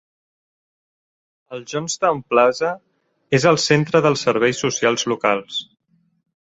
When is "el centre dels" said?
3.53-4.27